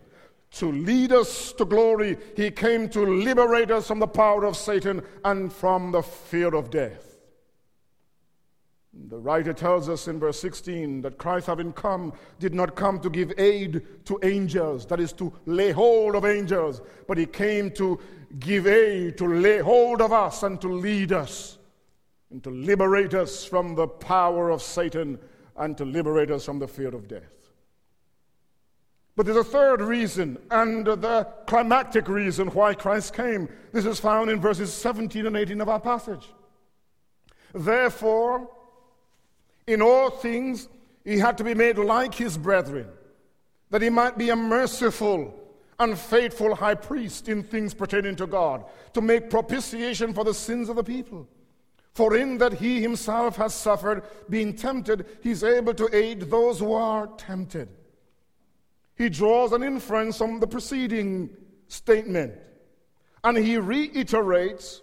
[0.52, 2.18] to lead us to glory.
[2.36, 6.70] He came to liberate us from the power of Satan and from the fear of
[6.70, 7.11] death.
[9.12, 13.10] The writer tells us in verse 16 that Christ, having come, did not come to
[13.10, 18.00] give aid to angels, that is, to lay hold of angels, but he came to
[18.38, 21.58] give aid, to lay hold of us, and to lead us,
[22.30, 25.18] and to liberate us from the power of Satan,
[25.58, 27.50] and to liberate us from the fear of death.
[29.14, 33.50] But there's a third reason, and the climactic reason why Christ came.
[33.72, 36.26] This is found in verses 17 and 18 of our passage.
[37.52, 38.48] Therefore,
[39.66, 40.68] in all things,
[41.04, 42.88] he had to be made like his brethren,
[43.70, 45.38] that he might be a merciful
[45.78, 50.68] and faithful high priest in things pertaining to God, to make propitiation for the sins
[50.68, 51.28] of the people.
[51.94, 56.72] For in that he himself has suffered, being tempted, he's able to aid those who
[56.72, 57.68] are tempted.
[58.96, 61.30] He draws an inference from the preceding
[61.68, 62.34] statement,
[63.24, 64.82] and he reiterates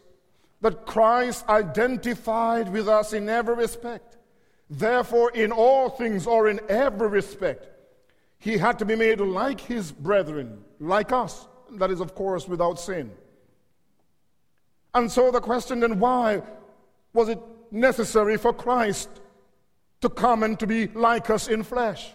[0.61, 4.08] that Christ identified with us in every respect
[4.69, 7.67] Therefore, in all things or in every respect,
[8.37, 11.47] he had to be made like his brethren, like us.
[11.71, 13.11] That is, of course, without sin.
[14.93, 16.41] And so the question then why
[17.13, 17.39] was it
[17.71, 19.09] necessary for Christ
[20.01, 22.13] to come and to be like us in flesh?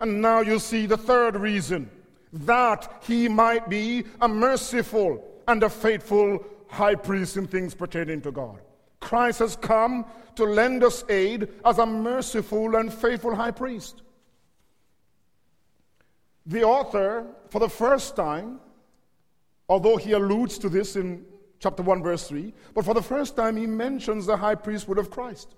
[0.00, 1.90] And now you see the third reason
[2.32, 8.32] that he might be a merciful and a faithful high priest in things pertaining to
[8.32, 8.58] God.
[9.02, 14.00] Christ has come to lend us aid as a merciful and faithful high priest.
[16.46, 18.60] The author, for the first time,
[19.68, 21.24] although he alludes to this in
[21.58, 25.10] chapter 1, verse 3, but for the first time he mentions the high priesthood of
[25.10, 25.54] Christ.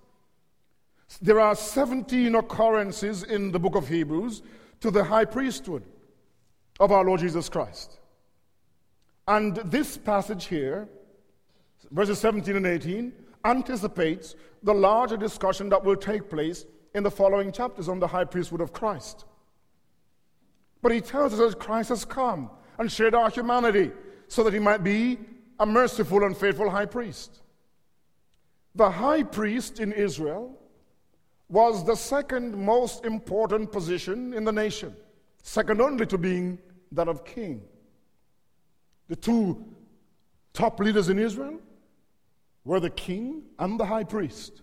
[1.23, 4.43] There are 17 occurrences in the book of Hebrews
[4.81, 5.85] to the high priesthood
[6.81, 8.01] of our Lord Jesus Christ.
[9.29, 10.89] And this passage here,
[11.91, 13.13] verses 17 and 18,
[13.45, 18.25] anticipates the larger discussion that will take place in the following chapters on the high
[18.25, 19.25] priesthood of Christ.
[20.81, 23.91] But he tells us that Christ has come and shared our humanity
[24.29, 25.19] so that he might be
[25.59, 27.41] a merciful and faithful high priest.
[28.75, 30.59] The high priest in Israel
[31.49, 34.95] was the second most important position in the nation,
[35.43, 36.59] second only to being
[36.93, 37.63] that of king.
[39.09, 39.65] The two
[40.53, 41.61] top leaders in Israel
[42.65, 44.63] were the king and the high priest.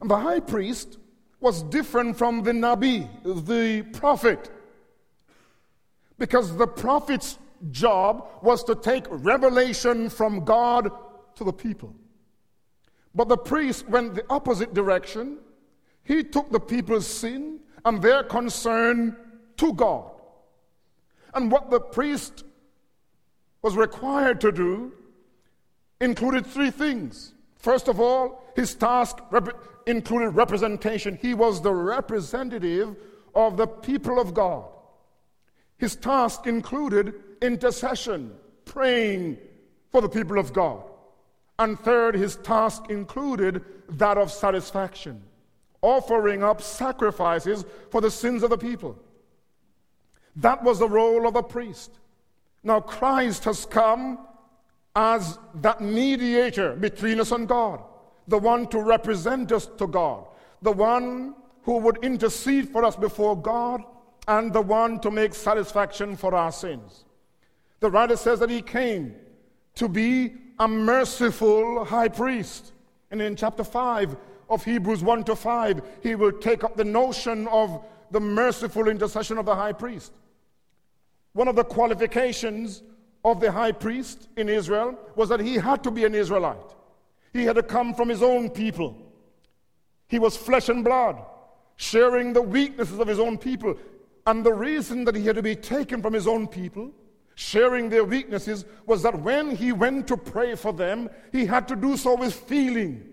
[0.00, 0.98] And the high priest
[1.40, 3.08] was different from the Nabi,
[3.46, 4.50] the prophet,
[6.18, 7.38] because the prophet's
[7.70, 10.90] job was to take revelation from God
[11.36, 11.94] to the people.
[13.14, 15.38] But the priest went the opposite direction.
[16.04, 19.16] He took the people's sin and their concern
[19.56, 20.10] to God.
[21.34, 22.44] And what the priest
[23.62, 24.92] was required to do
[26.00, 27.34] included three things.
[27.56, 31.18] First of all, his task rep- included representation.
[31.20, 32.96] He was the representative
[33.34, 34.64] of the people of God.
[35.78, 38.32] His task included intercession,
[38.64, 39.38] praying
[39.90, 40.84] for the people of God.
[41.58, 45.22] And third, his task included that of satisfaction,
[45.82, 48.98] offering up sacrifices for the sins of the people.
[50.36, 51.90] That was the role of a priest.
[52.62, 54.18] Now, Christ has come
[54.94, 57.82] as that mediator between us and God,
[58.28, 60.24] the one to represent us to God,
[60.62, 63.82] the one who would intercede for us before God,
[64.28, 67.04] and the one to make satisfaction for our sins.
[67.80, 69.14] The writer says that he came
[69.74, 72.72] to be a merciful high priest.
[73.10, 74.16] And in chapter 5
[74.48, 79.38] of Hebrews 1 to 5, he will take up the notion of the merciful intercession
[79.38, 80.12] of the high priest.
[81.32, 82.82] One of the qualifications
[83.24, 86.74] of the high priest in Israel was that he had to be an Israelite.
[87.32, 88.96] He had to come from his own people.
[90.08, 91.18] He was flesh and blood,
[91.76, 93.76] sharing the weaknesses of his own people.
[94.26, 96.90] And the reason that he had to be taken from his own people,
[97.34, 101.76] sharing their weaknesses, was that when he went to pray for them, he had to
[101.76, 103.06] do so with feeling,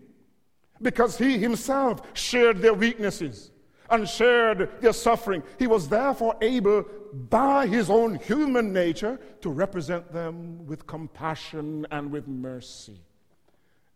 [0.81, 3.51] because he himself shared their weaknesses
[3.89, 5.43] and shared their suffering.
[5.59, 12.11] He was therefore able, by his own human nature, to represent them with compassion and
[12.11, 12.99] with mercy.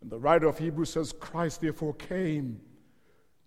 [0.00, 2.60] And the writer of Hebrews says, Christ therefore came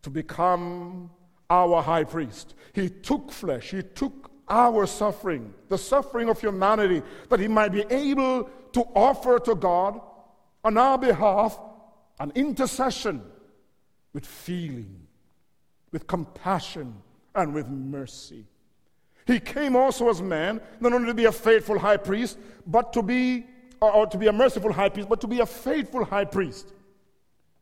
[0.03, 1.09] to become
[1.49, 2.55] our high priest.
[2.73, 7.83] He took flesh, he took our suffering, the suffering of humanity, that he might be
[7.89, 9.99] able to offer to God
[10.63, 11.59] on our behalf
[12.19, 13.23] an intercession
[14.13, 15.04] with feeling
[15.95, 16.93] with compassion
[17.35, 18.43] and with mercy.
[19.25, 22.37] He came also as man, not only to be a faithful high priest,
[22.67, 23.45] but to be,
[23.79, 26.73] or, to be a merciful high priest, but to be a faithful high priest.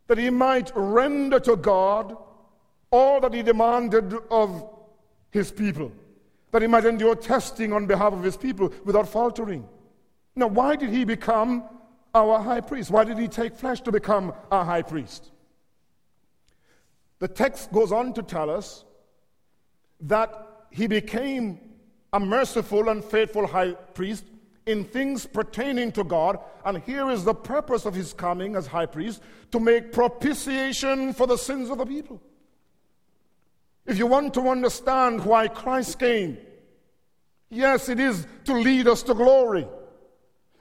[0.07, 2.15] that he might render to God
[2.91, 4.67] all that he demanded of
[5.31, 5.91] his people,
[6.51, 9.67] that he might endure testing on behalf of his people without faltering.
[10.35, 11.63] Now, why did he become
[12.13, 12.91] our high priest?
[12.91, 15.32] Why did he take flesh to become our high priest?
[17.23, 18.83] The text goes on to tell us
[20.01, 21.57] that he became
[22.11, 24.25] a merciful and faithful high priest
[24.65, 26.37] in things pertaining to God.
[26.65, 29.21] And here is the purpose of his coming as high priest
[29.51, 32.21] to make propitiation for the sins of the people.
[33.85, 36.37] If you want to understand why Christ came,
[37.49, 39.65] yes, it is to lead us to glory,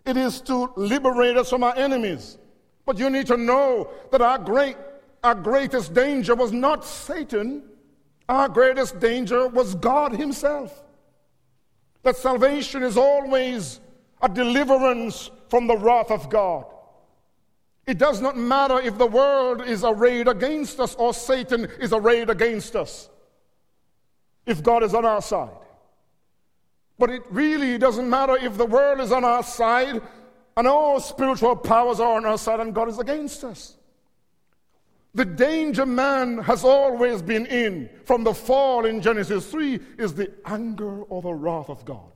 [0.06, 2.38] it is to liberate us from our enemies.
[2.86, 4.76] But you need to know that our, great,
[5.22, 7.62] our greatest danger was not Satan,
[8.28, 10.82] our greatest danger was God Himself.
[12.02, 13.80] That salvation is always
[14.20, 16.64] a deliverance from the wrath of God.
[17.86, 22.30] It does not matter if the world is arrayed against us or Satan is arrayed
[22.30, 23.08] against us,
[24.46, 25.50] if God is on our side.
[26.98, 30.00] But it really doesn't matter if the world is on our side
[30.56, 33.76] and all spiritual powers are on our side and God is against us.
[35.14, 40.32] The danger man has always been in from the fall in Genesis 3 is the
[40.46, 42.12] anger or the wrath of God.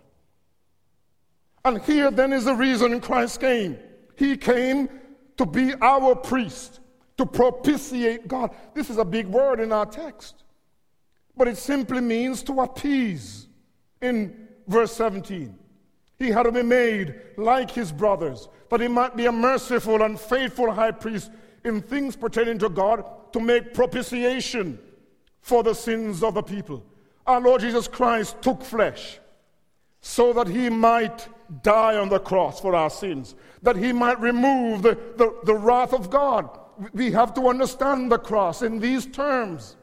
[1.64, 3.76] And here then is the reason Christ came.
[4.16, 4.88] He came
[5.36, 6.80] to be our priest,
[7.18, 8.54] to propitiate God.
[8.72, 10.44] This is a big word in our text,
[11.36, 13.48] but it simply means to appease
[14.00, 15.58] in verse 17.
[16.18, 20.18] He had to be made like his brothers, that he might be a merciful and
[20.18, 21.30] faithful high priest
[21.66, 24.78] in things pertaining to God to make propitiation
[25.40, 26.84] for the sins of the people.
[27.26, 29.18] Our Lord Jesus Christ took flesh
[30.00, 31.28] so that he might
[31.62, 35.92] die on the cross for our sins, that he might remove the, the, the wrath
[35.92, 36.48] of God.
[36.92, 39.76] We have to understand the cross in these terms.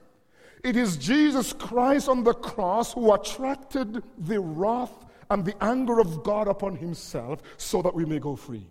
[0.64, 4.94] It is Jesus Christ on the cross who attracted the wrath
[5.30, 8.68] and the anger of God upon himself so that we may go free.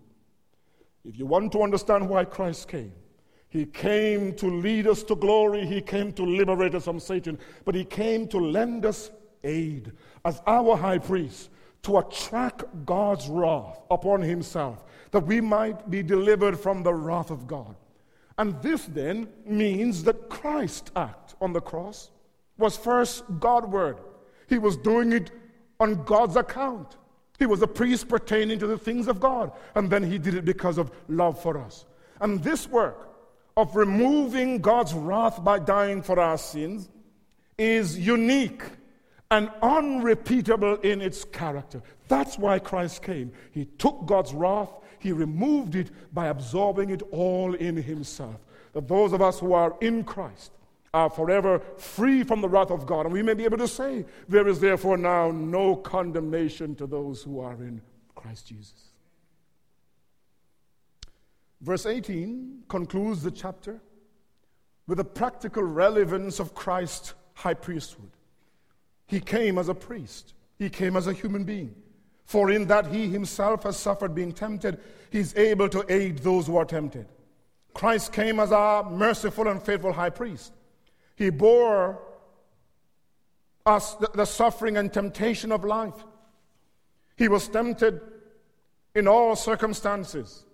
[1.05, 2.93] If you want to understand why Christ came,
[3.53, 7.75] he came to lead us to glory, he came to liberate us from Satan, but
[7.75, 9.11] he came to lend us
[9.45, 9.93] aid
[10.25, 11.51] as our high priest
[11.83, 17.47] to attract God's wrath upon himself, that we might be delivered from the wrath of
[17.47, 17.77] God.
[18.39, 22.11] And this then means that Christ's act on the cross
[22.57, 23.99] was first Godward.
[24.49, 25.31] He was doing it
[25.79, 26.97] on God's account.
[27.39, 29.53] He was a priest pertaining to the things of God.
[29.75, 31.85] And then he did it because of love for us.
[32.19, 33.12] And this work
[33.57, 36.89] of removing God's wrath by dying for our sins
[37.59, 38.63] is unique
[39.31, 41.83] and unrepeatable in its character.
[42.09, 43.33] That's why Christ came.
[43.51, 48.37] He took God's wrath, He removed it by absorbing it all in Himself.
[48.73, 50.53] That those of us who are in Christ
[50.95, 53.07] are forever free from the wrath of God.
[53.07, 57.23] And we may be able to say, There is therefore now no condemnation to those
[57.23, 57.81] who are in
[58.15, 58.92] Christ Jesus.
[61.63, 63.81] Verse 18 concludes the chapter
[64.89, 68.11] with the practical relevance of Christ's high priesthood.
[69.07, 71.75] He came as a priest, he came as a human being.
[72.25, 76.57] For in that he himself has suffered being tempted, he's able to aid those who
[76.57, 77.07] are tempted.
[77.75, 80.53] Christ came as our merciful and faithful high priest.
[81.17, 82.01] He bore
[83.65, 86.05] us the, the suffering and temptation of life.
[87.17, 88.01] He was tempted
[88.95, 90.45] in all circumstances.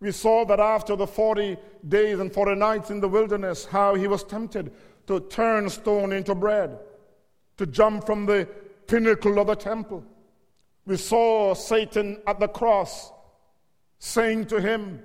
[0.00, 1.56] We saw that after the 40
[1.88, 4.72] days and 40 nights in the wilderness, how he was tempted
[5.06, 6.78] to turn stone into bread
[7.56, 8.48] to jump from the
[8.86, 10.04] pinnacle of the temple.
[10.86, 13.12] We saw Satan at the cross
[13.98, 15.02] saying to him,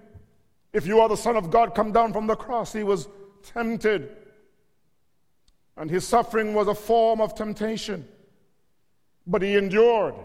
[0.73, 2.73] If you are the Son of God, come down from the cross.
[2.73, 3.07] He was
[3.43, 4.15] tempted.
[5.77, 8.05] And his suffering was a form of temptation.
[9.25, 10.15] But he endured.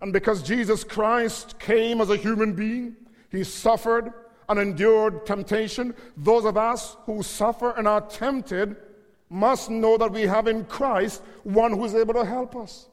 [0.00, 2.94] And because Jesus Christ came as a human being,
[3.30, 4.12] he suffered
[4.48, 5.94] and endured temptation.
[6.16, 8.76] Those of us who suffer and are tempted
[9.28, 12.88] must know that we have in Christ one who is able to help us.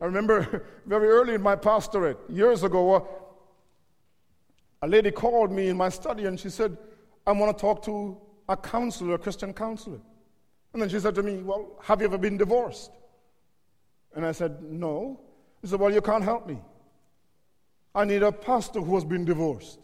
[0.00, 3.08] I remember very early in my pastorate, years ago,
[4.82, 6.76] a lady called me in my study and she said,
[7.26, 8.16] I want to talk to
[8.48, 10.00] a counselor, a Christian counselor.
[10.72, 12.90] And then she said to me, Well, have you ever been divorced?
[14.14, 15.20] And I said, No.
[15.60, 16.58] She said, Well, you can't help me.
[17.98, 19.80] I need a pastor who has been divorced.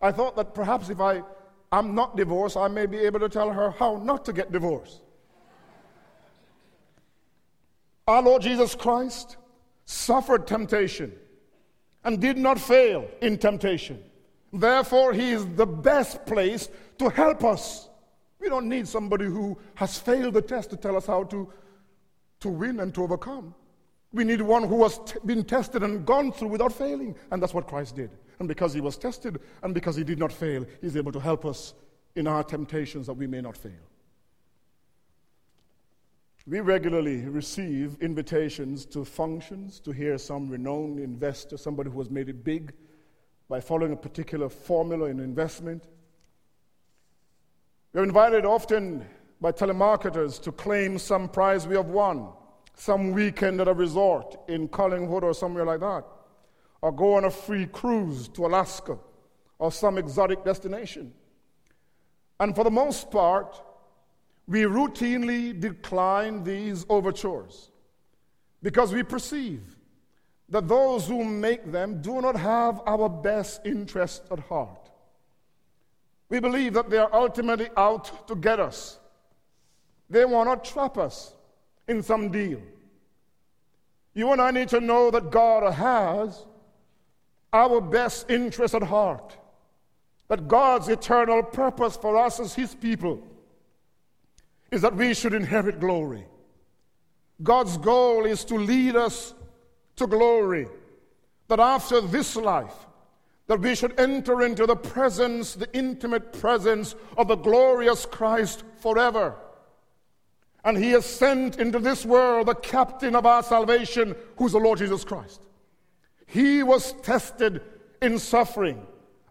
[0.00, 1.22] I thought that perhaps if I
[1.72, 5.00] I'm not divorced, I may be able to tell her how not to get divorced.
[8.06, 9.38] Our Lord Jesus Christ
[9.86, 11.12] suffered temptation
[12.04, 13.98] and did not fail in temptation.
[14.52, 17.88] Therefore, He is the best place to help us.
[18.38, 21.52] We don't need somebody who has failed the test to tell us how to,
[22.38, 23.52] to win and to overcome.
[24.14, 27.16] We need one who has t- been tested and gone through without failing.
[27.32, 28.12] And that's what Christ did.
[28.38, 31.44] And because he was tested and because he did not fail, he's able to help
[31.44, 31.74] us
[32.14, 33.72] in our temptations that we may not fail.
[36.46, 42.28] We regularly receive invitations to functions to hear some renowned investor, somebody who has made
[42.28, 42.72] it big
[43.48, 45.88] by following a particular formula in investment.
[47.92, 49.06] We're invited often
[49.40, 52.28] by telemarketers to claim some prize we have won
[52.74, 56.04] some weekend at a resort in Collingwood or somewhere like that,
[56.82, 58.98] or go on a free cruise to Alaska
[59.58, 61.12] or some exotic destination.
[62.40, 63.60] And for the most part,
[64.46, 67.70] we routinely decline these overtures
[68.62, 69.76] because we perceive
[70.48, 74.90] that those who make them do not have our best interest at heart.
[76.28, 78.98] We believe that they are ultimately out to get us.
[80.10, 81.34] They want to trap us
[81.88, 82.60] in some deal.
[84.14, 86.46] You and I need to know that God has
[87.52, 89.36] our best interest at heart,
[90.28, 93.22] that God's eternal purpose for us as His people
[94.70, 96.26] is that we should inherit glory.
[97.42, 99.34] God's goal is to lead us
[99.96, 100.68] to glory,
[101.48, 102.74] that after this life,
[103.46, 109.34] that we should enter into the presence, the intimate presence of the glorious Christ forever.
[110.64, 114.78] And he has sent into this world the captain of our salvation, who's the Lord
[114.78, 115.42] Jesus Christ.
[116.26, 117.62] He was tested
[118.00, 118.86] in suffering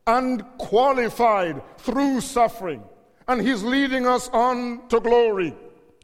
[0.05, 2.83] and qualified through suffering.
[3.27, 5.55] And he's leading us on to glory.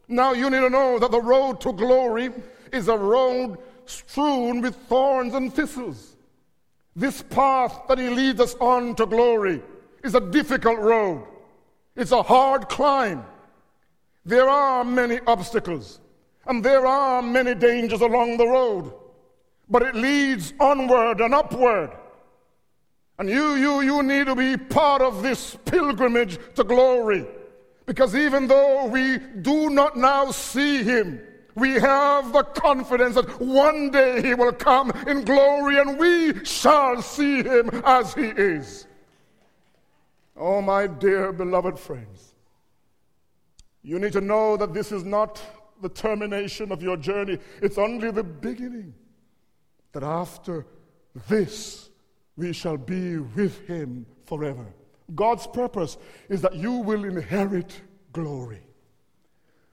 [0.08, 2.30] Now, you need to know that the road to glory
[2.72, 6.16] is a road strewn with thorns and thistles.
[6.96, 9.62] This path that he leads us on to glory
[10.02, 11.26] is a difficult road,
[11.94, 13.24] it's a hard climb.
[14.24, 16.00] There are many obstacles
[16.46, 18.92] and there are many dangers along the road,
[19.68, 21.90] but it leads onward and upward.
[23.18, 27.26] And you, you, you need to be part of this pilgrimage to glory.
[27.84, 31.20] Because even though we do not now see him,
[31.54, 37.02] we have the confidence that one day he will come in glory and we shall
[37.02, 38.86] see him as he is.
[40.36, 42.29] Oh, my dear beloved friends.
[43.82, 45.42] You need to know that this is not
[45.80, 48.94] the termination of your journey, it's only the beginning.
[49.92, 50.66] That after
[51.28, 51.90] this,
[52.36, 54.66] we shall be with him forever.
[55.14, 55.96] God's purpose
[56.28, 57.80] is that you will inherit
[58.12, 58.60] glory.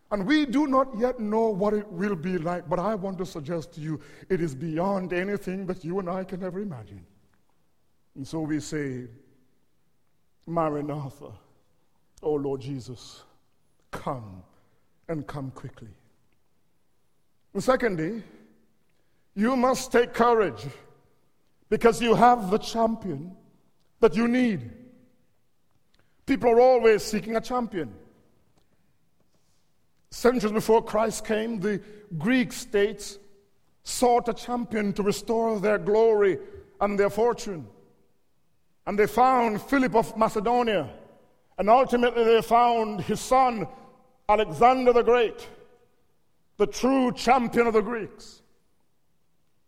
[0.10, 3.26] And we do not yet know what it will be like, but I want to
[3.26, 4.00] suggest to you
[4.30, 7.06] it is beyond anything that you and I can ever imagine.
[8.16, 9.08] And so we say,
[10.46, 11.32] Maranatha,
[12.24, 13.24] O Lord Jesus,
[13.92, 14.44] come
[15.08, 15.90] and come quickly.
[17.54, 18.24] And secondly,
[19.36, 20.66] you must take courage
[21.70, 23.36] because you have the champion
[24.00, 24.70] that you need.
[26.26, 27.94] People are always seeking a champion.
[30.12, 31.82] Centuries before Christ came, the
[32.18, 33.20] Greek states
[33.84, 36.38] sought a champion to restore their glory
[36.82, 37.68] and their fortune.
[38.86, 40.90] And they found Philip of Macedonia
[41.58, 43.68] and ultimately, they found his son,
[44.30, 45.48] Alexander the Great,
[46.58, 48.42] the true champion of the Greeks.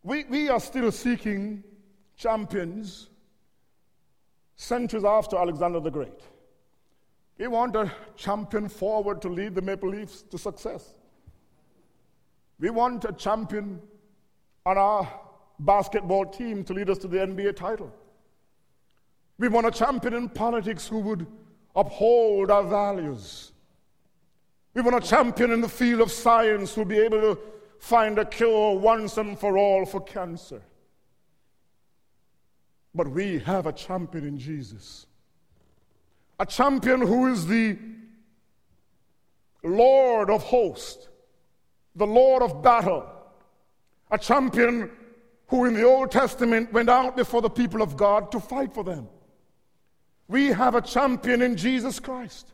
[0.04, 1.64] We, we are still seeking
[2.16, 3.10] champions
[4.56, 6.22] centuries after Alexander the Great.
[7.38, 10.94] We want a champion forward to lead the Maple Leafs to success.
[12.60, 13.82] We want a champion
[14.66, 15.08] on our
[15.60, 17.92] basketball team to lead us to the NBA title.
[19.38, 21.26] We want a champion in politics who would
[21.76, 23.52] uphold our values.
[24.74, 27.40] We want a champion in the field of science who'll be able to
[27.80, 30.62] find a cure once and for all for cancer.
[32.94, 35.06] But we have a champion in Jesus.
[36.40, 37.78] A champion who is the
[39.64, 41.08] Lord of hosts,
[41.96, 43.06] the Lord of battle.
[44.12, 44.90] A champion
[45.48, 48.84] who in the Old Testament went out before the people of God to fight for
[48.84, 49.08] them.
[50.30, 52.54] We have a champion in Jesus Christ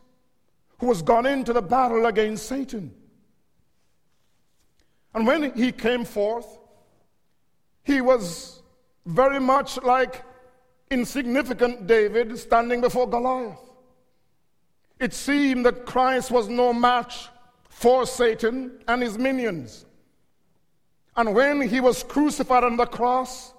[0.78, 2.92] who has gone into the battle against Satan.
[5.14, 6.46] And when he came forth,
[7.84, 8.62] he was
[9.04, 10.22] very much like
[10.90, 13.60] insignificant David standing before Goliath.
[14.98, 17.28] It seemed that Christ was no match
[17.68, 19.84] for Satan and his minions.
[21.14, 23.52] And when he was crucified on the cross,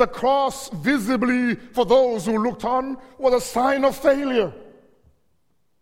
[0.00, 4.50] The cross, visibly for those who looked on, was a sign of failure.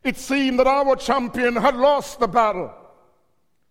[0.03, 2.75] It seemed that our champion had lost the battle.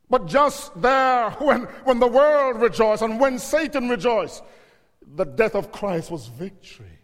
[0.09, 4.41] But just there, when, when the world rejoiced and when Satan rejoiced,
[5.15, 6.97] the death of Christ was victory.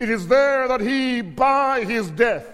[0.00, 2.44] It is there that he, by his death,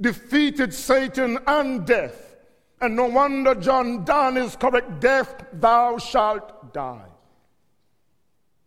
[0.00, 2.36] defeated Satan and death.
[2.80, 7.10] And no wonder John Donne is correct death, thou shalt die.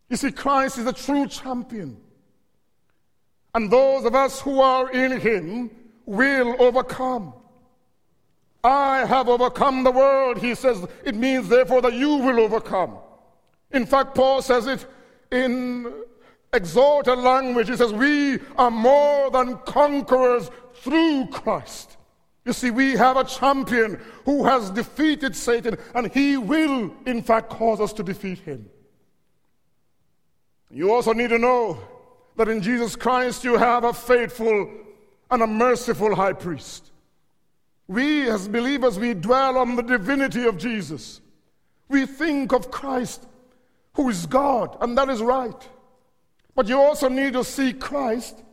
[0.10, 1.97] You see, Christ is a true champion.
[3.53, 5.72] And those of us who are in him
[6.05, 7.34] will overcome.
[8.64, 10.86] I have overcome the world, he says.
[11.05, 12.97] It means, therefore, that you will overcome.
[13.72, 14.86] In fact, Paul says it
[15.32, 15.93] in
[16.51, 17.70] exalted language.
[17.70, 21.97] He says, We are more than conquerors through Christ.
[22.45, 27.49] You see, we have a champion who has defeated Satan, and he will, in fact,
[27.49, 28.70] cause us to defeat him.
[30.72, 31.80] You also need to know
[32.36, 34.70] that in Jesus Christ you have a faithful
[35.32, 36.91] and a merciful high priest.
[37.88, 41.22] We, as believers, we dwell on the divinity of Jesus.
[41.88, 43.26] We think of Christ,
[43.93, 45.67] who is God, and that is right.
[46.55, 48.43] But you also need to see Christ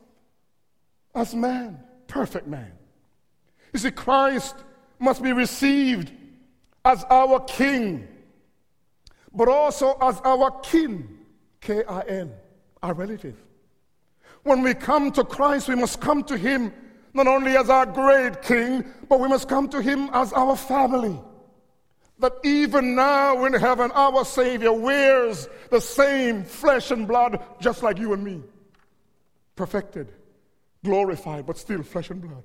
[1.14, 2.72] as man, perfect man.
[3.72, 4.56] You see, Christ
[4.98, 6.10] must be received
[6.84, 8.08] as our King,
[9.34, 11.15] but also as our kin,
[11.66, 12.32] K I N,
[12.80, 13.34] our relative.
[14.44, 16.72] When we come to Christ, we must come to Him
[17.12, 21.18] not only as our great King, but we must come to Him as our family.
[22.20, 27.98] That even now in heaven, our Savior wears the same flesh and blood just like
[27.98, 28.42] you and me.
[29.56, 30.12] Perfected,
[30.84, 32.44] glorified, but still flesh and blood.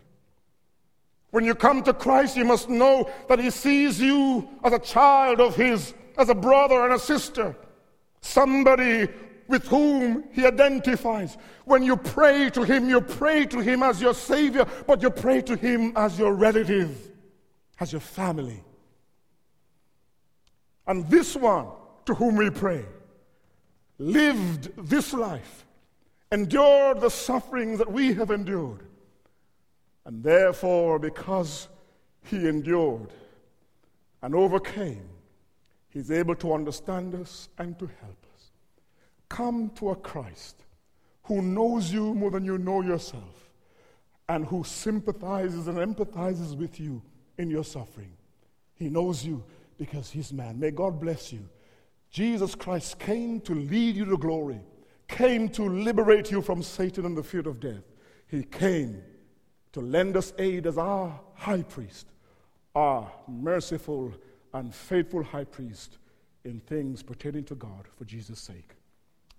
[1.29, 5.39] When you come to Christ, you must know that He sees you as a child
[5.39, 7.55] of His, as a brother and a sister,
[8.21, 9.07] somebody
[9.47, 11.37] with whom he identifies.
[11.65, 15.41] When you pray to him, you pray to him as your Savior, but you pray
[15.41, 17.11] to him as your relative,
[17.79, 18.63] as your family.
[20.87, 21.67] And this one
[22.05, 22.85] to whom we pray
[24.01, 25.65] lived this life,
[26.31, 28.83] endured the sufferings that we have endured.
[30.05, 31.67] And therefore, because
[32.23, 33.11] he endured
[34.23, 35.07] and overcame,
[35.91, 38.51] he's able to understand us and to help us.
[39.29, 40.65] come to a Christ
[41.23, 43.49] who knows you more than you know yourself
[44.27, 47.01] and who sympathizes and empathizes with you
[47.37, 48.11] in your suffering.
[48.75, 49.43] He knows you
[49.77, 50.59] because he's man.
[50.59, 51.47] May God bless you.
[52.09, 54.59] Jesus Christ came to lead you to glory,
[55.07, 57.83] came to liberate you from Satan and the fear of death.
[58.27, 59.01] He came
[59.71, 62.07] to lend us aid as our high priest,
[62.75, 64.13] our merciful
[64.53, 65.97] and faithful high priest
[66.43, 68.75] in things pertaining to God for Jesus' sake.